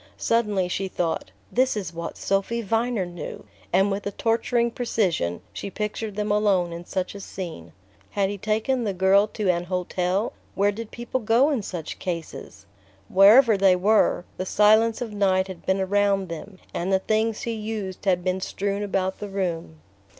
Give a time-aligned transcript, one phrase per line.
[0.17, 6.15] Suddenly she thought: "This is what Sophy Viner knew"...and with a torturing precision she pictured
[6.15, 10.33] them alone in such a scene...Had he taken the girl to an hotel...
[10.55, 12.65] where did people go in such cases?
[13.09, 17.51] Wherever they were, the silence of night had been around them, and the things he
[17.53, 19.81] used had been strewn about the room...